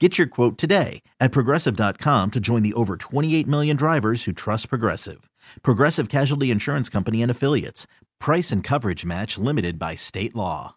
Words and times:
Get 0.00 0.18
your 0.18 0.26
quote 0.26 0.58
today 0.58 1.02
at 1.20 1.30
progressive.com 1.30 2.32
to 2.32 2.40
join 2.40 2.64
the 2.64 2.74
over 2.74 2.96
28 2.96 3.46
million 3.46 3.76
drivers 3.76 4.24
who 4.24 4.32
trust 4.32 4.68
Progressive. 4.68 5.30
Progressive 5.62 6.08
Casualty 6.08 6.50
Insurance 6.50 6.88
Company 6.88 7.22
and 7.22 7.30
Affiliates. 7.30 7.86
Price 8.18 8.50
and 8.50 8.64
coverage 8.64 9.04
match 9.04 9.38
limited 9.38 9.78
by 9.78 9.94
state 9.94 10.34
law. 10.34 10.74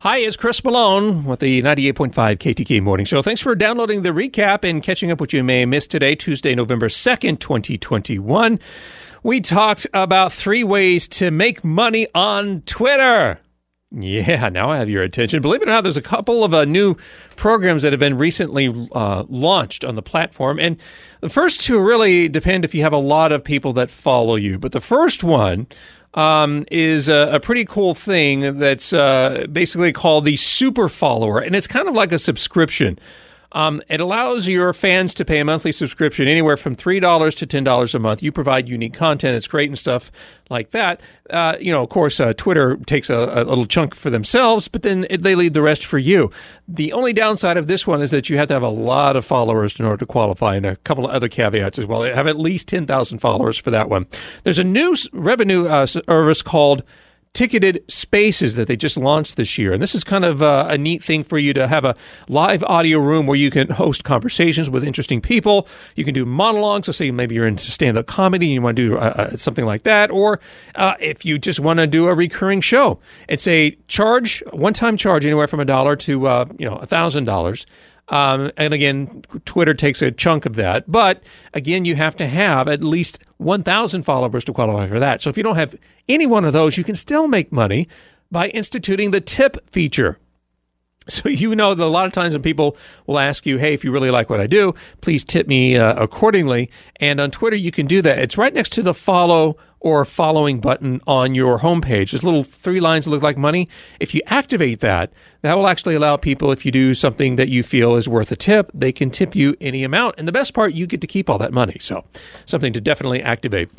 Hi, 0.00 0.18
it's 0.18 0.36
Chris 0.36 0.64
Malone 0.64 1.24
with 1.24 1.40
the 1.40 1.60
98.5 1.60 2.12
KTK 2.12 2.80
Morning 2.80 3.04
Show. 3.04 3.20
Thanks 3.20 3.42
for 3.42 3.54
downloading 3.54 4.02
the 4.02 4.10
recap 4.10 4.66
and 4.66 4.82
catching 4.82 5.10
up 5.10 5.20
what 5.20 5.34
you 5.34 5.44
may 5.44 5.60
have 5.60 5.68
missed 5.68 5.90
today, 5.90 6.14
Tuesday, 6.14 6.54
November 6.54 6.88
2nd, 6.88 7.40
2021. 7.40 8.60
We 9.22 9.40
talked 9.42 9.86
about 9.92 10.32
three 10.32 10.64
ways 10.64 11.06
to 11.08 11.30
make 11.30 11.64
money 11.64 12.06
on 12.14 12.62
Twitter. 12.62 13.40
Yeah, 13.90 14.48
now 14.52 14.70
I 14.70 14.76
have 14.76 14.88
your 14.88 15.02
attention. 15.02 15.40
Believe 15.40 15.62
it 15.62 15.68
or 15.68 15.72
not, 15.72 15.82
there's 15.82 15.96
a 15.96 16.02
couple 16.02 16.44
of 16.44 16.52
uh, 16.52 16.64
new 16.64 16.96
programs 17.36 17.82
that 17.82 17.92
have 17.92 18.00
been 18.00 18.18
recently 18.18 18.68
uh, 18.92 19.24
launched 19.28 19.84
on 19.84 19.94
the 19.94 20.02
platform. 20.02 20.58
And 20.58 20.78
the 21.20 21.28
first 21.28 21.60
two 21.60 21.80
really 21.80 22.28
depend 22.28 22.64
if 22.64 22.74
you 22.74 22.82
have 22.82 22.92
a 22.92 22.98
lot 22.98 23.32
of 23.32 23.42
people 23.42 23.72
that 23.74 23.90
follow 23.90 24.36
you. 24.36 24.58
But 24.58 24.72
the 24.72 24.80
first 24.80 25.24
one 25.24 25.66
um, 26.14 26.64
is 26.70 27.08
a, 27.08 27.34
a, 27.34 27.40
pretty 27.40 27.64
cool 27.64 27.94
thing 27.94 28.58
that's 28.58 28.92
uh, 28.92 29.46
basically 29.52 29.92
called 29.92 30.24
the 30.24 30.36
Super 30.36 30.88
Follower. 30.88 31.38
And 31.38 31.54
it's 31.54 31.66
kind 31.66 31.88
of 31.88 31.94
like 31.94 32.12
a 32.12 32.18
subscription. 32.18 32.98
Um, 33.52 33.82
it 33.88 34.00
allows 34.00 34.46
your 34.46 34.72
fans 34.72 35.14
to 35.14 35.24
pay 35.24 35.38
a 35.38 35.44
monthly 35.44 35.72
subscription 35.72 36.28
anywhere 36.28 36.56
from 36.56 36.76
$3 36.76 37.34
to 37.36 37.46
$10 37.46 37.94
a 37.94 37.98
month. 37.98 38.22
You 38.22 38.30
provide 38.30 38.68
unique 38.68 38.92
content. 38.92 39.36
It's 39.36 39.46
great 39.46 39.70
and 39.70 39.78
stuff 39.78 40.12
like 40.50 40.70
that. 40.70 41.00
Uh, 41.30 41.56
you 41.60 41.72
know, 41.72 41.82
of 41.82 41.88
course, 41.88 42.20
uh, 42.20 42.34
Twitter 42.34 42.76
takes 42.86 43.08
a, 43.08 43.16
a, 43.16 43.44
little 43.44 43.66
chunk 43.66 43.94
for 43.94 44.10
themselves, 44.10 44.68
but 44.68 44.82
then 44.82 45.06
it, 45.08 45.22
they 45.22 45.34
leave 45.34 45.54
the 45.54 45.62
rest 45.62 45.84
for 45.84 45.98
you. 45.98 46.30
The 46.66 46.92
only 46.92 47.12
downside 47.12 47.56
of 47.56 47.66
this 47.66 47.86
one 47.86 48.02
is 48.02 48.10
that 48.10 48.28
you 48.28 48.36
have 48.36 48.48
to 48.48 48.54
have 48.54 48.62
a 48.62 48.68
lot 48.68 49.16
of 49.16 49.24
followers 49.24 49.78
in 49.78 49.86
order 49.86 49.98
to 49.98 50.06
qualify, 50.06 50.56
and 50.56 50.66
a 50.66 50.76
couple 50.76 51.06
of 51.06 51.10
other 51.10 51.28
caveats 51.28 51.78
as 51.78 51.86
well. 51.86 52.02
Have 52.02 52.26
at 52.26 52.38
least 52.38 52.68
10,000 52.68 53.18
followers 53.18 53.58
for 53.58 53.70
that 53.70 53.88
one. 53.88 54.06
There's 54.44 54.58
a 54.58 54.64
new 54.64 54.94
revenue 55.12 55.66
uh, 55.66 55.86
service 55.86 56.42
called 56.42 56.82
ticketed 57.32 57.84
spaces 57.88 58.54
that 58.56 58.68
they 58.68 58.76
just 58.76 58.96
launched 58.96 59.36
this 59.36 59.58
year. 59.58 59.72
And 59.72 59.82
this 59.82 59.94
is 59.94 60.04
kind 60.04 60.24
of 60.24 60.42
uh, 60.42 60.66
a 60.68 60.76
neat 60.76 61.02
thing 61.02 61.22
for 61.22 61.38
you 61.38 61.52
to 61.54 61.66
have 61.68 61.84
a 61.84 61.94
live 62.28 62.62
audio 62.64 62.98
room 62.98 63.26
where 63.26 63.36
you 63.36 63.50
can 63.50 63.70
host 63.70 64.04
conversations 64.04 64.68
with 64.68 64.84
interesting 64.84 65.20
people. 65.20 65.68
You 65.94 66.04
can 66.04 66.14
do 66.14 66.24
monologues. 66.24 66.86
So, 66.86 66.92
say 66.92 67.10
maybe 67.10 67.34
you're 67.34 67.46
into 67.46 67.70
stand 67.70 67.98
up 67.98 68.06
comedy 68.06 68.46
and 68.46 68.54
you 68.54 68.62
want 68.62 68.76
to 68.76 68.88
do 68.88 68.96
uh, 68.96 69.14
uh, 69.16 69.36
something 69.36 69.64
like 69.64 69.82
that. 69.84 70.10
Or 70.10 70.40
uh, 70.74 70.94
if 71.00 71.24
you 71.24 71.38
just 71.38 71.60
want 71.60 71.78
to 71.80 71.86
do 71.86 72.08
a 72.08 72.14
recurring 72.14 72.60
show, 72.60 72.98
it's 73.28 73.46
a 73.46 73.76
charge, 73.86 74.42
one 74.52 74.72
time 74.72 74.96
charge 74.96 75.24
anywhere 75.24 75.48
from 75.48 75.60
a 75.60 75.64
dollar 75.64 75.96
to, 75.96 76.12
you 76.58 76.68
know, 76.68 76.76
a 76.76 76.86
thousand 76.86 77.24
dollars. 77.24 77.66
Um, 78.08 78.50
and 78.56 78.72
again, 78.72 79.22
Twitter 79.44 79.74
takes 79.74 80.00
a 80.02 80.10
chunk 80.10 80.46
of 80.46 80.56
that. 80.56 80.90
But 80.90 81.22
again, 81.52 81.84
you 81.84 81.96
have 81.96 82.16
to 82.16 82.26
have 82.26 82.68
at 82.68 82.82
least 82.82 83.18
1,000 83.38 84.02
followers 84.02 84.44
to 84.44 84.52
qualify 84.52 84.86
for 84.86 84.98
that. 84.98 85.20
So 85.20 85.30
if 85.30 85.36
you 85.36 85.42
don't 85.42 85.56
have 85.56 85.74
any 86.08 86.26
one 86.26 86.44
of 86.44 86.52
those, 86.52 86.76
you 86.76 86.84
can 86.84 86.94
still 86.94 87.28
make 87.28 87.52
money 87.52 87.88
by 88.30 88.48
instituting 88.48 89.10
the 89.10 89.20
tip 89.20 89.68
feature. 89.70 90.18
So 91.10 91.30
you 91.30 91.56
know 91.56 91.72
that 91.72 91.82
a 91.82 91.86
lot 91.86 92.04
of 92.04 92.12
times 92.12 92.34
when 92.34 92.42
people 92.42 92.76
will 93.06 93.18
ask 93.18 93.46
you, 93.46 93.56
"Hey, 93.56 93.72
if 93.72 93.82
you 93.82 93.90
really 93.90 94.10
like 94.10 94.28
what 94.28 94.40
I 94.40 94.46
do, 94.46 94.74
please 95.00 95.24
tip 95.24 95.48
me 95.48 95.74
uh, 95.74 95.94
accordingly." 95.94 96.70
And 96.96 97.18
on 97.18 97.30
Twitter, 97.30 97.56
you 97.56 97.70
can 97.70 97.86
do 97.86 98.02
that. 98.02 98.18
It's 98.18 98.36
right 98.36 98.52
next 98.52 98.74
to 98.74 98.82
the 98.82 98.92
follow 98.92 99.56
or 99.80 100.04
following 100.04 100.60
button 100.60 101.00
on 101.06 101.34
your 101.34 101.60
homepage. 101.60 102.10
There's 102.10 102.24
little 102.24 102.42
three 102.42 102.80
lines 102.80 103.06
that 103.06 103.10
look 103.10 103.22
like 103.22 103.38
money. 103.38 103.70
If 104.00 104.14
you 104.14 104.20
activate 104.26 104.80
that, 104.80 105.10
that 105.42 105.54
will 105.56 105.68
actually 105.68 105.94
allow 105.94 106.16
people, 106.16 106.50
if 106.50 106.66
you 106.66 106.72
do 106.72 106.94
something 106.94 107.36
that 107.36 107.48
you 107.48 107.62
feel 107.62 107.94
is 107.94 108.08
worth 108.08 108.32
a 108.32 108.36
tip, 108.36 108.70
they 108.74 108.90
can 108.90 109.10
tip 109.10 109.36
you 109.36 109.54
any 109.60 109.84
amount. 109.84 110.16
And 110.18 110.26
the 110.26 110.32
best 110.32 110.52
part, 110.52 110.74
you 110.74 110.86
get 110.86 111.00
to 111.00 111.06
keep 111.06 111.30
all 111.30 111.38
that 111.38 111.52
money. 111.52 111.76
So, 111.80 112.04
something 112.44 112.72
to 112.72 112.80
definitely 112.80 113.22
activate. 113.22 113.70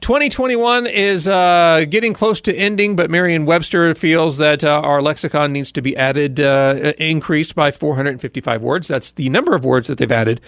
2021 0.00 0.86
is 0.86 1.26
uh, 1.26 1.86
getting 1.90 2.12
close 2.12 2.40
to 2.42 2.54
ending, 2.54 2.94
but 2.94 3.10
Merriam 3.10 3.46
Webster 3.46 3.94
feels 3.96 4.36
that 4.36 4.62
uh, 4.62 4.80
our 4.80 5.02
lexicon 5.02 5.52
needs 5.52 5.72
to 5.72 5.82
be 5.82 5.96
added, 5.96 6.38
uh, 6.38 6.92
increased 6.98 7.56
by 7.56 7.72
455 7.72 8.62
words. 8.62 8.86
That's 8.86 9.10
the 9.10 9.28
number 9.28 9.56
of 9.56 9.64
words 9.64 9.88
that 9.88 9.98
they've 9.98 10.10
added 10.12 10.40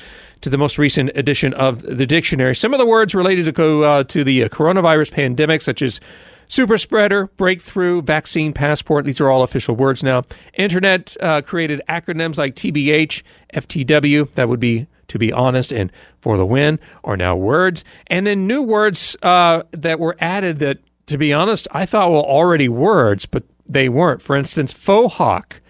to 0.42 0.50
the 0.50 0.58
most 0.58 0.78
recent 0.78 1.10
edition 1.16 1.52
of 1.54 1.82
the 1.82 2.06
dictionary. 2.06 2.54
Some 2.54 2.72
of 2.72 2.78
the 2.78 2.86
words 2.86 3.14
related 3.14 3.52
to, 3.54 3.84
uh, 3.84 4.04
to 4.04 4.24
the 4.24 4.44
uh, 4.44 4.48
coronavirus 4.48 5.12
pandemic, 5.12 5.62
such 5.62 5.82
as 5.82 6.00
super 6.50 6.76
spreader, 6.76 7.28
breakthrough, 7.36 8.02
vaccine 8.02 8.52
passport. 8.52 9.06
These 9.06 9.20
are 9.20 9.30
all 9.30 9.42
official 9.42 9.76
words 9.76 10.02
now. 10.02 10.24
Internet 10.54 11.16
uh, 11.20 11.40
created 11.42 11.80
acronyms 11.88 12.36
like 12.36 12.56
TBH, 12.56 13.22
FTW. 13.54 14.30
That 14.32 14.48
would 14.48 14.60
be 14.60 14.86
to 15.08 15.18
be 15.18 15.32
honest 15.32 15.72
and 15.72 15.90
for 16.20 16.36
the 16.36 16.46
win 16.46 16.78
are 17.02 17.16
now 17.16 17.34
words. 17.34 17.82
And 18.06 18.26
then 18.26 18.46
new 18.46 18.62
words 18.62 19.16
uh, 19.22 19.62
that 19.72 19.98
were 19.98 20.16
added 20.20 20.58
that, 20.60 20.78
to 21.06 21.18
be 21.18 21.32
honest, 21.32 21.66
I 21.72 21.86
thought 21.86 22.10
were 22.10 22.18
already 22.18 22.68
words, 22.68 23.26
but 23.26 23.42
they 23.66 23.88
weren't. 23.88 24.22
For 24.22 24.36
instance, 24.36 24.72
faux 24.72 25.16
hawk 25.16 25.60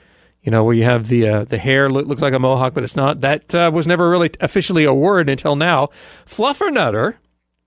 you 0.42 0.50
know, 0.50 0.64
where 0.64 0.74
you 0.74 0.84
have 0.84 1.08
the 1.08 1.28
uh, 1.28 1.44
the 1.44 1.58
hair 1.58 1.90
look, 1.90 2.06
looks 2.06 2.22
like 2.22 2.32
a 2.32 2.38
mohawk, 2.38 2.72
but 2.72 2.82
it's 2.82 2.96
not. 2.96 3.20
That 3.20 3.54
uh, 3.54 3.70
was 3.74 3.86
never 3.86 4.08
really 4.08 4.30
officially 4.40 4.84
a 4.84 4.94
word 4.94 5.28
until 5.28 5.54
now. 5.54 5.88
Fluffernutter, 6.24 7.16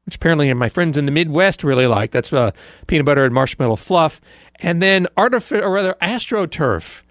which 0.05 0.15
apparently 0.15 0.53
my 0.53 0.69
friends 0.69 0.97
in 0.97 1.05
the 1.05 1.11
Midwest 1.11 1.63
really 1.63 1.87
like. 1.87 2.11
That's 2.11 2.31
uh, 2.33 2.51
peanut 2.87 3.05
butter 3.05 3.23
and 3.23 3.33
marshmallow 3.33 3.77
fluff. 3.77 4.19
And 4.55 4.81
then 4.81 5.07
artific- 5.17 5.63
or 5.63 5.71
rather 5.71 5.95
AstroTurf, 6.01 7.03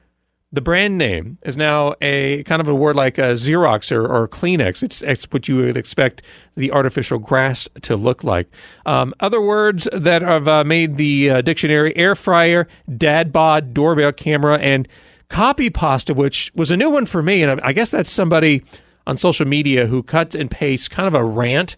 the 0.54 0.60
brand 0.60 0.98
name 0.98 1.38
is 1.42 1.56
now 1.56 1.94
a 2.02 2.42
kind 2.42 2.60
of 2.60 2.68
a 2.68 2.74
word 2.74 2.94
like 2.94 3.16
a 3.16 3.32
Xerox 3.32 3.90
or, 3.90 4.06
or 4.06 4.28
Kleenex. 4.28 4.82
It's, 4.82 5.00
it's 5.02 5.24
what 5.30 5.48
you 5.48 5.56
would 5.56 5.78
expect 5.78 6.20
the 6.56 6.70
artificial 6.70 7.18
grass 7.18 7.68
to 7.80 7.96
look 7.96 8.22
like. 8.22 8.48
Um, 8.84 9.14
other 9.20 9.40
words 9.40 9.88
that 9.92 10.20
have 10.20 10.46
uh, 10.46 10.64
made 10.64 10.96
the 10.96 11.30
uh, 11.30 11.40
dictionary: 11.40 11.96
air 11.96 12.14
fryer, 12.14 12.68
dad 12.94 13.32
bod, 13.32 13.72
doorbell 13.72 14.12
camera, 14.12 14.58
and 14.58 14.86
copy 15.30 15.70
pasta, 15.70 16.12
which 16.12 16.52
was 16.54 16.70
a 16.70 16.76
new 16.76 16.90
one 16.90 17.06
for 17.06 17.22
me. 17.22 17.42
And 17.42 17.58
I 17.62 17.72
guess 17.72 17.90
that's 17.90 18.10
somebody 18.10 18.62
on 19.06 19.16
social 19.16 19.46
media 19.46 19.86
who 19.86 20.02
cuts 20.02 20.34
and 20.34 20.50
pastes 20.50 20.86
kind 20.86 21.08
of 21.08 21.14
a 21.14 21.24
rant, 21.24 21.76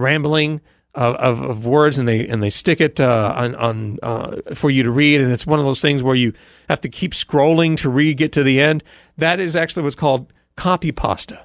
rambling 0.00 0.60
of, 0.94 1.14
of, 1.16 1.42
of 1.42 1.66
words, 1.66 1.98
and 1.98 2.08
they 2.08 2.26
and 2.26 2.42
they 2.42 2.50
stick 2.50 2.80
it 2.80 3.00
uh, 3.00 3.32
on, 3.36 3.54
on 3.54 3.98
uh, 4.02 4.36
for 4.54 4.70
you 4.70 4.82
to 4.82 4.90
read. 4.90 5.20
And 5.20 5.32
it's 5.32 5.46
one 5.46 5.58
of 5.58 5.64
those 5.64 5.80
things 5.80 6.02
where 6.02 6.14
you 6.14 6.32
have 6.68 6.80
to 6.80 6.88
keep 6.88 7.12
scrolling 7.12 7.76
to 7.78 7.88
read 7.88 8.16
get 8.16 8.32
to 8.32 8.42
the 8.42 8.60
end. 8.60 8.82
That 9.16 9.40
is 9.40 9.54
actually 9.54 9.84
what's 9.84 9.94
called 9.94 10.32
copy 10.56 10.92
pasta. 10.92 11.44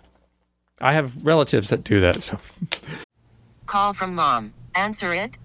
I 0.80 0.94
have 0.94 1.26
relatives 1.26 1.70
that 1.70 1.84
do 1.84 2.00
that. 2.02 2.24
So, 2.24 2.40
call 3.66 3.94
from 3.94 4.16
mom. 4.16 4.54
Answer 4.74 5.14
it. 5.14 5.38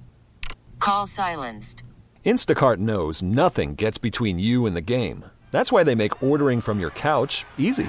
Call 0.79 1.07
silenced. 1.07 1.85
Instacart 2.25 2.79
knows 2.79 3.23
nothing 3.23 3.75
gets 3.75 3.99
between 3.99 4.39
you 4.39 4.67
and 4.67 4.77
the 4.77 4.81
game. 4.81 5.25
That's 5.51 5.73
why 5.73 5.85
they 5.85 5.95
make 5.95 6.23
ordering 6.23 6.61
from 6.61 6.81
your 6.81 6.91
couch 6.91 7.45
easy. 7.59 7.89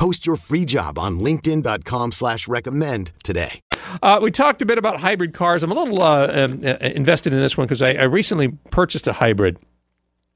Post 0.00 0.24
your 0.24 0.36
free 0.36 0.64
job 0.64 0.98
on 0.98 1.20
linkedin.com 1.20 2.12
slash 2.12 2.48
recommend 2.48 3.12
today. 3.22 3.60
Uh, 4.02 4.18
we 4.22 4.30
talked 4.30 4.62
a 4.62 4.64
bit 4.64 4.78
about 4.78 4.98
hybrid 4.98 5.34
cars. 5.34 5.62
I'm 5.62 5.70
a 5.70 5.74
little 5.74 6.02
uh, 6.02 6.26
um, 6.32 6.60
uh, 6.64 6.76
invested 6.80 7.34
in 7.34 7.38
this 7.38 7.58
one 7.58 7.66
because 7.66 7.82
I, 7.82 7.90
I 7.92 8.04
recently 8.04 8.48
purchased 8.70 9.06
a 9.08 9.12
hybrid. 9.12 9.58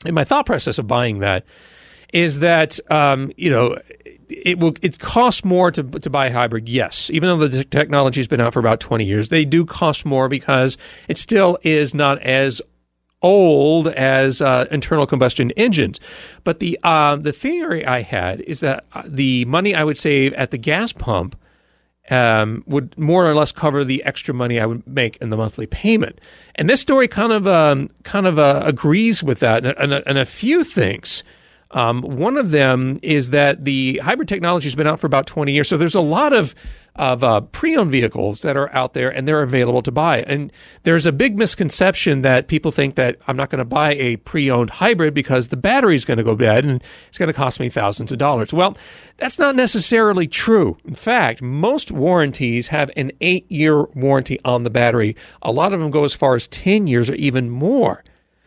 And 0.05 0.15
my 0.15 0.23
thought 0.23 0.45
process 0.45 0.77
of 0.77 0.87
buying 0.87 1.21
that 1.21 1.47
is 2.13 2.41
that 2.41 2.79
um, 2.91 3.33
you 3.39 3.49
know 3.49 3.75
it 4.29 4.59
will 4.59 4.75
it 4.83 4.99
costs 4.99 5.47
more 5.47 5.71
to 5.71 5.83
to 5.83 6.11
buy 6.11 6.27
a 6.27 6.33
hybrid. 6.35 6.69
Yes, 6.69 7.09
even 7.09 7.31
though 7.31 7.49
the 7.49 7.65
technology 7.65 8.21
has 8.21 8.29
been 8.29 8.43
out 8.43 8.53
for 8.53 8.61
about 8.61 8.81
20 8.81 9.07
years, 9.07 9.31
they 9.31 9.47
do 9.47 9.65
cost 9.65 10.05
more 10.05 10.29
because 10.29 10.77
it 11.09 11.17
still 11.17 11.57
is 11.63 11.95
not 11.95 12.21
as 12.21 12.61
old 13.25 13.89
as 13.89 14.41
uh, 14.41 14.67
internal 14.71 15.07
combustion 15.07 15.51
engines. 15.53 15.99
But 16.45 16.61
the 16.61 16.79
uh, 16.85 17.17
the 17.17 17.33
theory 17.33 17.85
I 17.85 18.03
had 18.03 18.43
is 18.43 18.61
that 18.61 18.85
uh, 18.93 19.03
the 19.07 19.47
money 19.47 19.75
I 19.75 19.83
would 19.83 19.99
save 19.99 20.35
at 20.35 20.51
the 20.51 20.59
gas 20.59 20.93
pump 20.93 21.35
um, 22.11 22.63
would 22.67 22.97
more 22.99 23.29
or 23.29 23.35
less 23.35 23.51
cover 23.51 23.83
the 23.83 24.05
extra 24.05 24.35
money 24.35 24.61
I 24.61 24.67
would 24.67 24.87
make 24.87 25.17
in 25.17 25.31
the 25.31 25.39
monthly 25.39 25.67
payment. 25.67 26.21
And 26.55 26.69
this 26.69 26.83
story 26.83 27.09
kind 27.09 27.33
of 27.33 27.49
um, 27.49 27.89
kind 28.03 28.27
of 28.27 28.39
uh, 28.39 28.63
agrees 28.65 29.23
with 29.23 29.41
that, 29.41 29.65
and, 29.65 29.93
and, 29.93 30.19
a 30.19 30.27
few 30.27 30.63
things. 30.63 31.25
Um, 31.71 32.03
one 32.03 32.37
of 32.37 32.51
them 32.51 32.99
is 33.03 33.31
that 33.31 33.65
the 33.65 33.99
hybrid 34.05 34.29
technology 34.29 34.67
has 34.67 34.75
been 34.75 34.87
out 34.87 35.01
for 35.01 35.07
about 35.07 35.27
20 35.27 35.51
years. 35.51 35.67
So 35.67 35.79
there's 35.79 35.95
a 35.95 36.01
lot 36.01 36.35
of 36.35 36.55
of 36.97 37.25
uh, 37.25 37.41
pre-owned 37.41 37.91
vehicles 37.91 38.43
that 38.43 38.57
are 38.57 38.73
out 38.73 38.95
there 38.95 39.11
and 39.11 39.27
they're 39.27 39.43
available 39.43 39.83
to 39.83 39.91
buy. 39.91 40.23
And 40.23 40.53
there's 40.85 41.07
a 41.07 41.13
big 41.13 41.37
misconception 41.37 42.23
that 42.23 42.47
people 42.47 42.71
think 42.71 42.95
that 42.95 43.19
I'm 43.27 43.37
not 43.37 43.51
going 43.51 43.59
to 43.59 43.65
buy 43.65 43.95
a 43.95 44.17
pre-owned 44.19 44.71
hybrid 44.71 45.13
because 45.13 45.49
the 45.49 45.57
battery 45.57 45.97
is 45.97 46.05
going 46.05 46.19
to 46.19 46.25
go 46.25 46.37
bad 46.37 46.65
and 46.65 46.83
it's 47.09 47.19
going 47.19 47.27
to 47.27 47.33
cost 47.33 47.59
me 47.59 47.69
thousands 47.69 48.13
of 48.13 48.19
dollars. 48.19 48.55
Well, 48.55 48.77
that's 49.17 49.39
not 49.39 49.57
necessarily 49.57 50.29
true. 50.29 50.79
In 50.85 50.95
fact, 50.95 51.43
most 51.43 51.91
warranties 51.91 52.69
have 52.69 52.91
an 52.97 53.11
eight-year 53.21 53.83
warranty 53.95 54.39
on 54.45 54.63
the 54.63 54.71
battery. 54.71 55.17
A 55.43 55.51
lot 55.51 55.73
of 55.75 55.81
them 55.81 55.91
go 55.91 56.05
as 56.05 56.15
far 56.15 56.37
as 56.37 56.47
10 56.47 56.87
years 56.87 57.11
or 57.11 57.15
even 57.15 57.51
more. 57.51 58.05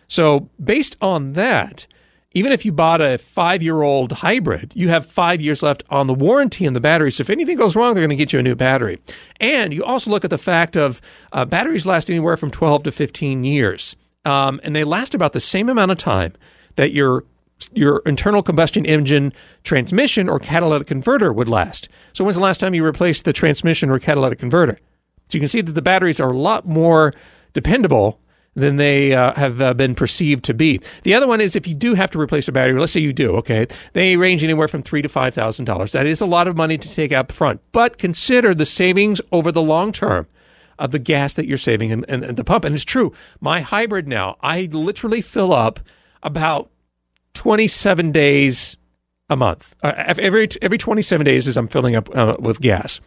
So 0.07 0.49
based 0.63 0.95
on 1.01 1.33
that, 1.33 1.85
even 2.33 2.51
if 2.51 2.65
you 2.65 2.71
bought 2.71 3.01
a 3.01 3.17
five 3.17 3.63
year 3.63 3.81
old 3.81 4.11
hybrid, 4.11 4.73
you 4.75 4.89
have 4.89 5.05
five 5.05 5.41
years 5.41 5.63
left 5.63 5.83
on 5.89 6.07
the 6.07 6.13
warranty 6.13 6.67
on 6.67 6.73
the 6.73 6.81
battery. 6.81 7.11
So 7.11 7.21
if 7.21 7.29
anything 7.29 7.57
goes 7.57 7.75
wrong, 7.75 7.93
they're 7.93 8.01
going 8.01 8.09
to 8.09 8.15
get 8.15 8.33
you 8.33 8.39
a 8.39 8.43
new 8.43 8.55
battery. 8.55 8.99
And 9.39 9.73
you 9.73 9.83
also 9.83 10.11
look 10.11 10.23
at 10.23 10.29
the 10.29 10.37
fact 10.37 10.75
of 10.75 11.01
uh, 11.31 11.45
batteries 11.45 11.85
last 11.85 12.09
anywhere 12.09 12.37
from 12.37 12.51
12 12.51 12.83
to 12.83 12.91
15 12.91 13.43
years. 13.43 13.95
Um, 14.25 14.59
and 14.63 14.75
they 14.75 14.83
last 14.83 15.15
about 15.15 15.33
the 15.33 15.39
same 15.39 15.69
amount 15.69 15.91
of 15.91 15.97
time 15.97 16.33
that 16.75 16.91
your 16.91 17.23
your 17.73 18.03
internal 18.05 18.43
combustion 18.43 18.85
engine 18.85 19.33
transmission 19.63 20.29
or 20.29 20.37
catalytic 20.37 20.87
converter 20.87 21.33
would 21.33 21.47
last. 21.47 21.89
So 22.13 22.23
when's 22.23 22.35
the 22.35 22.41
last 22.43 22.59
time 22.59 22.75
you 22.75 22.85
replaced 22.85 23.25
the 23.25 23.33
transmission 23.33 23.89
or 23.89 23.97
catalytic 23.97 24.37
converter? 24.37 24.77
So 25.29 25.37
you 25.37 25.39
can 25.39 25.47
see 25.47 25.61
that 25.61 25.71
the 25.71 25.81
batteries 25.81 26.19
are 26.19 26.31
a 26.31 26.37
lot 26.37 26.67
more 26.67 27.13
dependable 27.53 28.19
than 28.57 28.77
they 28.77 29.13
uh, 29.13 29.33
have 29.35 29.61
uh, 29.61 29.73
been 29.75 29.93
perceived 29.93 30.43
to 30.45 30.53
be. 30.53 30.81
The 31.03 31.13
other 31.13 31.27
one 31.27 31.39
is 31.39 31.55
if 31.55 31.67
you 31.67 31.75
do 31.75 31.93
have 31.93 32.09
to 32.11 32.19
replace 32.19 32.47
a 32.47 32.51
battery, 32.51 32.77
let's 32.79 32.91
say 32.91 32.99
you 32.99 33.13
do, 33.13 33.35
okay, 33.37 33.67
they 33.93 34.17
range 34.17 34.43
anywhere 34.43 34.67
from 34.67 34.81
three 34.81 35.03
to 35.03 35.07
five 35.07 35.35
thousand 35.35 35.65
dollars. 35.65 35.91
That 35.91 36.07
is 36.07 36.21
a 36.21 36.25
lot 36.25 36.47
of 36.47 36.57
money 36.57 36.77
to 36.77 36.93
take 36.93 37.11
up 37.11 37.31
front, 37.31 37.61
but 37.71 37.99
consider 37.99 38.55
the 38.55 38.65
savings 38.65 39.21
over 39.31 39.51
the 39.51 39.61
long 39.61 39.91
term 39.91 40.27
of 40.79 40.89
the 40.91 40.99
gas 40.99 41.35
that 41.35 41.45
you're 41.45 41.57
saving 41.57 41.91
and, 41.91 42.03
and, 42.09 42.23
and 42.23 42.35
the 42.35 42.43
pump. 42.43 42.65
And 42.65 42.73
it's 42.73 42.83
true, 42.83 43.13
my 43.39 43.61
hybrid 43.61 44.07
now, 44.07 44.37
I 44.41 44.69
literally 44.71 45.21
fill 45.21 45.53
up 45.53 45.79
about 46.23 46.71
27 47.35 48.11
days 48.11 48.77
a 49.29 49.35
month. 49.35 49.75
Uh, 49.83 49.93
every 49.97 50.49
every 50.63 50.79
27 50.79 51.23
days 51.23 51.47
is 51.47 51.57
I'm 51.57 51.67
filling 51.67 51.95
up 51.95 52.09
uh, 52.15 52.37
with 52.39 52.59
gas 52.59 52.99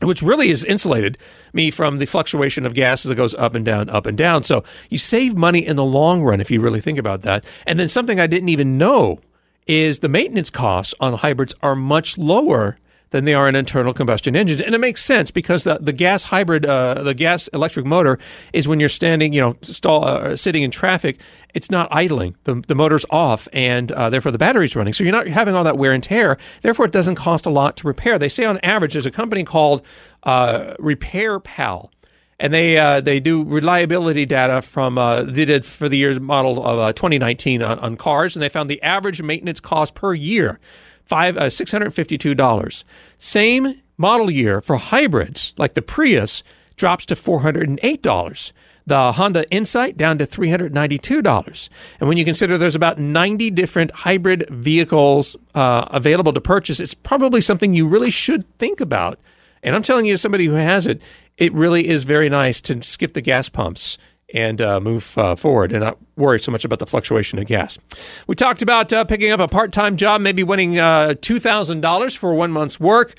which 0.00 0.22
really 0.22 0.48
has 0.48 0.64
insulated 0.64 1.18
me 1.52 1.70
from 1.70 1.98
the 1.98 2.06
fluctuation 2.06 2.66
of 2.66 2.74
gas 2.74 3.04
as 3.04 3.10
it 3.10 3.14
goes 3.14 3.34
up 3.34 3.54
and 3.54 3.64
down, 3.64 3.88
up 3.88 4.06
and 4.06 4.18
down. 4.18 4.42
So 4.42 4.64
you 4.90 4.98
save 4.98 5.36
money 5.36 5.64
in 5.64 5.76
the 5.76 5.84
long 5.84 6.22
run 6.22 6.40
if 6.40 6.50
you 6.50 6.60
really 6.60 6.80
think 6.80 6.98
about 6.98 7.22
that. 7.22 7.44
And 7.66 7.78
then 7.78 7.88
something 7.88 8.18
I 8.18 8.26
didn't 8.26 8.48
even 8.48 8.76
know 8.76 9.20
is 9.66 10.00
the 10.00 10.08
maintenance 10.08 10.50
costs 10.50 10.94
on 11.00 11.14
hybrids 11.14 11.54
are 11.62 11.76
much 11.76 12.18
lower 12.18 12.76
than 13.14 13.26
they 13.26 13.34
are 13.34 13.48
in 13.48 13.54
internal 13.54 13.94
combustion 13.94 14.34
engines. 14.34 14.60
And 14.60 14.74
it 14.74 14.80
makes 14.80 15.00
sense 15.00 15.30
because 15.30 15.62
the, 15.62 15.78
the 15.80 15.92
gas 15.92 16.24
hybrid, 16.24 16.66
uh, 16.66 17.00
the 17.04 17.14
gas 17.14 17.46
electric 17.48 17.86
motor 17.86 18.18
is 18.52 18.66
when 18.66 18.80
you're 18.80 18.88
standing, 18.88 19.32
you 19.32 19.40
know, 19.40 19.56
stall, 19.62 20.04
uh, 20.04 20.34
sitting 20.34 20.64
in 20.64 20.72
traffic, 20.72 21.20
it's 21.54 21.70
not 21.70 21.86
idling. 21.92 22.34
The, 22.42 22.56
the 22.66 22.74
motor's 22.74 23.06
off 23.10 23.46
and 23.52 23.92
uh, 23.92 24.10
therefore 24.10 24.32
the 24.32 24.38
battery's 24.38 24.74
running. 24.74 24.92
So 24.92 25.04
you're 25.04 25.12
not 25.12 25.28
having 25.28 25.54
all 25.54 25.62
that 25.62 25.78
wear 25.78 25.92
and 25.92 26.02
tear. 26.02 26.38
Therefore, 26.62 26.86
it 26.86 26.90
doesn't 26.90 27.14
cost 27.14 27.46
a 27.46 27.50
lot 27.50 27.76
to 27.76 27.86
repair. 27.86 28.18
They 28.18 28.28
say 28.28 28.44
on 28.46 28.58
average, 28.64 28.94
there's 28.94 29.06
a 29.06 29.12
company 29.12 29.44
called 29.44 29.86
uh, 30.24 30.74
Repair 30.80 31.38
Pal 31.38 31.92
and 32.40 32.52
they 32.52 32.76
uh, 32.76 33.00
they 33.00 33.20
do 33.20 33.44
reliability 33.44 34.26
data 34.26 34.60
from 34.60 34.98
uh, 34.98 35.22
they 35.22 35.44
did 35.44 35.64
for 35.64 35.88
the 35.88 35.96
year's 35.96 36.18
model 36.18 36.66
of 36.66 36.80
uh, 36.80 36.92
2019 36.92 37.62
on, 37.62 37.78
on, 37.78 37.96
cars, 37.96 38.34
and 38.34 38.42
they 38.42 38.48
found 38.48 38.68
the 38.68 38.82
average 38.82 39.22
maintenance 39.22 39.60
cost 39.60 39.94
per 39.94 40.14
year 40.14 40.58
five 41.04 41.36
uh, 41.36 41.50
six 41.50 41.72
hundred 41.72 41.92
fifty 41.92 42.18
two 42.18 42.34
dollars. 42.34 42.84
Same 43.18 43.80
model 43.96 44.30
year 44.30 44.60
for 44.60 44.76
hybrids 44.76 45.54
like 45.56 45.74
the 45.74 45.82
Prius 45.82 46.42
drops 46.76 47.06
to 47.06 47.16
four 47.16 47.40
hundred 47.40 47.68
and 47.68 47.78
eight 47.82 48.02
dollars. 48.02 48.52
The 48.86 49.12
Honda 49.12 49.48
Insight 49.50 49.96
down 49.96 50.18
to 50.18 50.26
three 50.26 50.50
hundred 50.50 50.74
ninety 50.74 50.98
two 50.98 51.22
dollars. 51.22 51.70
And 51.98 52.08
when 52.08 52.18
you 52.18 52.24
consider 52.24 52.58
there's 52.58 52.74
about 52.74 52.98
ninety 52.98 53.50
different 53.50 53.90
hybrid 53.90 54.46
vehicles 54.50 55.36
uh, 55.54 55.86
available 55.90 56.32
to 56.34 56.40
purchase, 56.40 56.80
it's 56.80 56.94
probably 56.94 57.40
something 57.40 57.72
you 57.72 57.88
really 57.88 58.10
should 58.10 58.46
think 58.58 58.80
about. 58.80 59.18
And 59.62 59.74
I'm 59.74 59.82
telling 59.82 60.04
you, 60.04 60.12
as 60.12 60.20
somebody 60.20 60.44
who 60.44 60.52
has 60.52 60.86
it, 60.86 61.00
it 61.38 61.52
really 61.54 61.88
is 61.88 62.04
very 62.04 62.28
nice 62.28 62.60
to 62.62 62.82
skip 62.82 63.14
the 63.14 63.22
gas 63.22 63.48
pumps 63.48 63.96
and 64.34 64.60
uh, 64.60 64.80
move 64.80 65.16
uh, 65.16 65.36
forward 65.36 65.72
and 65.72 65.82
not 65.82 65.96
worry 66.16 66.40
so 66.40 66.52
much 66.52 66.64
about 66.64 66.80
the 66.80 66.86
fluctuation 66.86 67.38
of 67.38 67.46
gas. 67.46 67.78
We 68.26 68.34
talked 68.34 68.60
about 68.60 68.92
uh, 68.92 69.04
picking 69.04 69.30
up 69.30 69.40
a 69.40 69.48
part 69.48 69.72
time 69.72 69.96
job, 69.96 70.20
maybe 70.20 70.42
winning 70.42 70.78
uh, 70.78 71.14
$2,000 71.16 72.16
for 72.16 72.34
one 72.34 72.52
month's 72.52 72.78
work. 72.78 73.14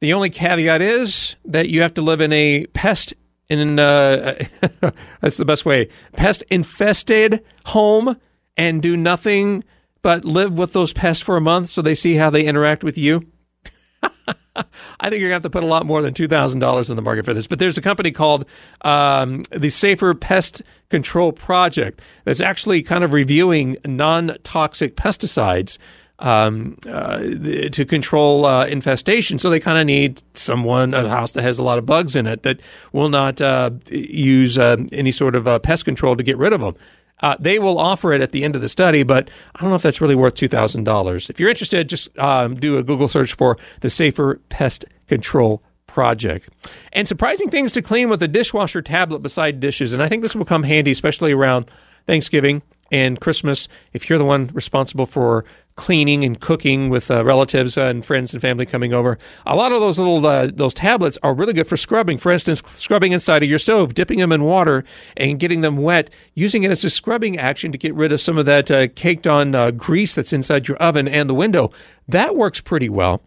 The 0.00 0.12
only 0.12 0.30
caveat 0.30 0.80
is 0.80 1.36
that 1.44 1.68
you 1.68 1.82
have 1.82 1.94
to 1.94 2.02
live 2.02 2.20
in 2.20 2.32
a 2.32 2.66
pest 2.66 3.12
in 3.50 3.78
uh, 3.78 4.34
that's 5.20 5.36
the 5.36 5.44
best 5.44 5.66
way 5.66 5.88
pest 6.16 6.42
infested 6.48 7.44
home 7.66 8.16
and 8.56 8.80
do 8.80 8.96
nothing 8.96 9.62
but 10.00 10.24
live 10.24 10.56
with 10.56 10.72
those 10.72 10.92
pests 10.92 11.22
for 11.22 11.36
a 11.36 11.40
month 11.40 11.68
so 11.68 11.82
they 11.82 11.94
see 11.94 12.14
how 12.14 12.30
they 12.30 12.44
interact 12.46 12.82
with 12.82 12.96
you. 12.96 13.26
I 14.56 15.08
think 15.08 15.20
you're 15.20 15.30
going 15.30 15.30
to 15.30 15.34
have 15.34 15.42
to 15.42 15.50
put 15.50 15.64
a 15.64 15.66
lot 15.66 15.86
more 15.86 16.02
than 16.02 16.14
$2,000 16.14 16.90
in 16.90 16.96
the 16.96 17.02
market 17.02 17.24
for 17.24 17.34
this. 17.34 17.46
But 17.46 17.58
there's 17.58 17.78
a 17.78 17.82
company 17.82 18.10
called 18.10 18.44
um, 18.82 19.42
the 19.50 19.70
Safer 19.70 20.14
Pest 20.14 20.62
Control 20.90 21.32
Project 21.32 22.02
that's 22.24 22.40
actually 22.40 22.82
kind 22.82 23.04
of 23.04 23.12
reviewing 23.12 23.78
non 23.84 24.36
toxic 24.42 24.96
pesticides. 24.96 25.78
Um, 26.18 26.76
uh, 26.88 27.18
to 27.72 27.84
control 27.84 28.46
uh, 28.46 28.64
infestation. 28.66 29.40
So 29.40 29.50
they 29.50 29.58
kind 29.58 29.76
of 29.76 29.86
need 29.86 30.22
someone, 30.34 30.94
a 30.94 31.08
house 31.08 31.32
that 31.32 31.42
has 31.42 31.58
a 31.58 31.64
lot 31.64 31.78
of 31.78 31.86
bugs 31.86 32.14
in 32.14 32.28
it 32.28 32.44
that 32.44 32.60
will 32.92 33.08
not 33.08 33.40
uh, 33.40 33.70
use 33.90 34.56
uh, 34.56 34.76
any 34.92 35.10
sort 35.10 35.34
of 35.34 35.48
uh, 35.48 35.58
pest 35.58 35.84
control 35.84 36.14
to 36.14 36.22
get 36.22 36.38
rid 36.38 36.52
of 36.52 36.60
them. 36.60 36.76
Uh, 37.22 37.36
they 37.38 37.58
will 37.58 37.78
offer 37.78 38.12
it 38.12 38.20
at 38.20 38.32
the 38.32 38.44
end 38.44 38.56
of 38.56 38.62
the 38.62 38.68
study, 38.68 39.02
but 39.02 39.30
I 39.54 39.60
don't 39.60 39.70
know 39.70 39.76
if 39.76 39.82
that's 39.82 40.00
really 40.00 40.16
worth 40.16 40.34
$2,000. 40.34 41.30
If 41.30 41.38
you're 41.40 41.48
interested, 41.48 41.88
just 41.88 42.16
um, 42.18 42.56
do 42.56 42.76
a 42.76 42.82
Google 42.82 43.08
search 43.08 43.34
for 43.34 43.56
the 43.80 43.90
Safer 43.90 44.40
Pest 44.48 44.84
Control 45.06 45.62
Project. 45.86 46.48
And 46.92 47.06
surprising 47.06 47.50
things 47.50 47.72
to 47.72 47.82
clean 47.82 48.08
with 48.08 48.22
a 48.22 48.28
dishwasher 48.28 48.82
tablet 48.82 49.20
beside 49.20 49.60
dishes. 49.60 49.94
And 49.94 50.02
I 50.02 50.08
think 50.08 50.22
this 50.22 50.34
will 50.34 50.44
come 50.44 50.64
handy, 50.64 50.90
especially 50.90 51.32
around 51.32 51.70
Thanksgiving 52.06 52.62
and 52.92 53.20
Christmas. 53.20 53.66
If 53.92 54.08
you're 54.08 54.18
the 54.18 54.24
one 54.24 54.50
responsible 54.52 55.06
for 55.06 55.44
cleaning 55.76 56.22
and 56.22 56.38
cooking 56.38 56.90
with 56.90 57.10
uh, 57.10 57.24
relatives 57.24 57.76
and 57.76 58.04
friends 58.04 58.32
and 58.32 58.42
family 58.42 58.66
coming 58.66 58.92
over. 58.92 59.18
A 59.46 59.56
lot 59.56 59.72
of 59.72 59.80
those 59.80 59.98
little 59.98 60.24
uh, 60.24 60.50
those 60.52 60.74
tablets 60.74 61.18
are 61.22 61.34
really 61.34 61.54
good 61.54 61.66
for 61.66 61.76
scrubbing. 61.76 62.18
For 62.18 62.30
instance, 62.30 62.62
scrubbing 62.66 63.12
inside 63.12 63.42
of 63.42 63.48
your 63.48 63.58
stove, 63.58 63.94
dipping 63.94 64.18
them 64.18 64.32
in 64.32 64.44
water 64.44 64.84
and 65.16 65.38
getting 65.38 65.62
them 65.62 65.76
wet, 65.76 66.10
using 66.34 66.62
it 66.62 66.70
as 66.70 66.84
a 66.84 66.90
scrubbing 66.90 67.38
action 67.38 67.72
to 67.72 67.78
get 67.78 67.94
rid 67.94 68.12
of 68.12 68.20
some 68.20 68.38
of 68.38 68.46
that 68.46 68.70
uh, 68.70 68.88
caked 68.88 69.26
on 69.26 69.54
uh, 69.54 69.70
grease 69.70 70.14
that's 70.14 70.32
inside 70.32 70.68
your 70.68 70.76
oven 70.76 71.08
and 71.08 71.28
the 71.28 71.34
window. 71.34 71.70
That 72.06 72.36
works 72.36 72.60
pretty 72.60 72.88
well. 72.88 73.22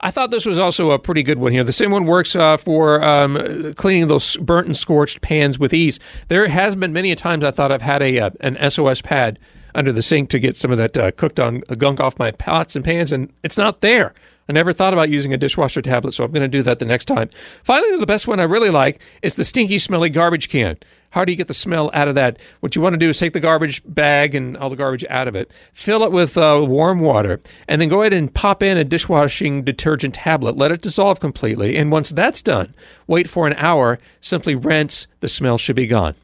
I 0.00 0.10
thought 0.10 0.30
this 0.30 0.46
was 0.46 0.58
also 0.58 0.92
a 0.92 0.98
pretty 0.98 1.22
good 1.22 1.38
one 1.38 1.52
here. 1.52 1.64
The 1.64 1.72
same 1.72 1.90
one 1.90 2.06
works 2.06 2.34
uh, 2.36 2.56
for 2.56 3.02
um, 3.02 3.74
cleaning 3.74 4.08
those 4.08 4.36
burnt 4.36 4.66
and 4.66 4.76
scorched 4.76 5.20
pans 5.20 5.58
with 5.58 5.74
ease. 5.74 5.98
There 6.28 6.46
has 6.48 6.76
been 6.76 6.92
many 6.92 7.10
a 7.10 7.16
times 7.16 7.44
I 7.44 7.50
thought 7.50 7.72
I've 7.72 7.82
had 7.82 8.00
a 8.02 8.18
uh, 8.18 8.30
an 8.40 8.70
SOS 8.70 9.02
pad 9.02 9.38
under 9.74 9.92
the 9.92 10.02
sink 10.02 10.30
to 10.30 10.38
get 10.38 10.56
some 10.56 10.70
of 10.70 10.78
that 10.78 10.96
uh, 10.96 11.10
cooked 11.12 11.38
on 11.38 11.60
gunk 11.76 12.00
off 12.00 12.18
my 12.18 12.30
pots 12.30 12.76
and 12.76 12.84
pans, 12.84 13.12
and 13.12 13.32
it's 13.42 13.58
not 13.58 13.80
there. 13.80 14.14
I 14.48 14.54
never 14.54 14.72
thought 14.72 14.94
about 14.94 15.10
using 15.10 15.34
a 15.34 15.36
dishwasher 15.36 15.82
tablet, 15.82 16.12
so 16.12 16.24
I'm 16.24 16.30
going 16.32 16.40
to 16.40 16.48
do 16.48 16.62
that 16.62 16.78
the 16.78 16.86
next 16.86 17.04
time. 17.04 17.28
Finally, 17.62 17.98
the 17.98 18.06
best 18.06 18.26
one 18.26 18.40
I 18.40 18.44
really 18.44 18.70
like 18.70 19.02
is 19.20 19.34
the 19.34 19.44
stinky, 19.44 19.76
smelly 19.76 20.08
garbage 20.08 20.48
can. 20.48 20.78
How 21.10 21.24
do 21.24 21.32
you 21.32 21.36
get 21.36 21.48
the 21.48 21.54
smell 21.54 21.90
out 21.92 22.08
of 22.08 22.14
that? 22.14 22.38
What 22.60 22.74
you 22.74 22.80
want 22.80 22.94
to 22.94 22.98
do 22.98 23.10
is 23.10 23.18
take 23.18 23.34
the 23.34 23.40
garbage 23.40 23.82
bag 23.84 24.34
and 24.34 24.56
all 24.56 24.70
the 24.70 24.76
garbage 24.76 25.04
out 25.10 25.28
of 25.28 25.36
it, 25.36 25.52
fill 25.72 26.02
it 26.02 26.12
with 26.12 26.38
uh, 26.38 26.64
warm 26.66 27.00
water, 27.00 27.40
and 27.66 27.80
then 27.80 27.90
go 27.90 28.00
ahead 28.00 28.14
and 28.14 28.32
pop 28.32 28.62
in 28.62 28.78
a 28.78 28.84
dishwashing 28.84 29.64
detergent 29.64 30.14
tablet. 30.14 30.56
Let 30.56 30.72
it 30.72 30.80
dissolve 30.80 31.20
completely. 31.20 31.76
And 31.76 31.92
once 31.92 32.10
that's 32.10 32.40
done, 32.40 32.74
wait 33.06 33.28
for 33.28 33.46
an 33.46 33.54
hour, 33.54 33.98
simply 34.20 34.54
rinse. 34.54 35.06
The 35.20 35.28
smell 35.28 35.58
should 35.58 35.76
be 35.76 35.86
gone. 35.86 36.14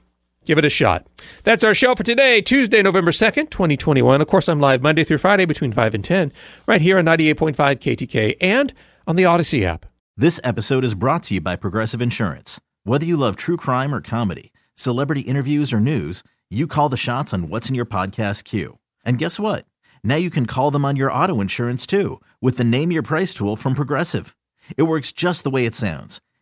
Give 0.44 0.58
it 0.58 0.64
a 0.64 0.70
shot. 0.70 1.06
That's 1.42 1.64
our 1.64 1.74
show 1.74 1.94
for 1.94 2.02
today, 2.02 2.42
Tuesday, 2.42 2.82
November 2.82 3.10
2nd, 3.10 3.50
2021. 3.50 4.20
Of 4.20 4.26
course, 4.26 4.48
I'm 4.48 4.60
live 4.60 4.82
Monday 4.82 5.02
through 5.02 5.18
Friday 5.18 5.46
between 5.46 5.72
5 5.72 5.94
and 5.94 6.04
10, 6.04 6.32
right 6.66 6.82
here 6.82 6.98
on 6.98 7.06
98.5 7.06 7.54
KTK 7.54 8.36
and 8.40 8.72
on 9.06 9.16
the 9.16 9.22
Audacy 9.22 9.64
app. 9.64 9.86
This 10.16 10.40
episode 10.44 10.84
is 10.84 10.94
brought 10.94 11.22
to 11.24 11.34
you 11.34 11.40
by 11.40 11.56
Progressive 11.56 12.02
Insurance. 12.02 12.60
Whether 12.84 13.06
you 13.06 13.16
love 13.16 13.36
true 13.36 13.56
crime 13.56 13.94
or 13.94 14.02
comedy, 14.02 14.52
celebrity 14.74 15.22
interviews 15.22 15.72
or 15.72 15.80
news, 15.80 16.22
you 16.50 16.66
call 16.66 16.90
the 16.90 16.96
shots 16.98 17.32
on 17.32 17.48
what's 17.48 17.70
in 17.70 17.74
your 17.74 17.86
podcast 17.86 18.44
queue. 18.44 18.78
And 19.04 19.18
guess 19.18 19.40
what? 19.40 19.64
Now 20.02 20.16
you 20.16 20.30
can 20.30 20.44
call 20.44 20.70
them 20.70 20.84
on 20.84 20.96
your 20.96 21.10
auto 21.10 21.40
insurance 21.40 21.86
too 21.86 22.20
with 22.42 22.58
the 22.58 22.64
Name 22.64 22.92
Your 22.92 23.02
Price 23.02 23.32
tool 23.32 23.56
from 23.56 23.74
Progressive. 23.74 24.36
It 24.76 24.82
works 24.82 25.10
just 25.10 25.42
the 25.42 25.50
way 25.50 25.64
it 25.64 25.74
sounds. 25.74 26.20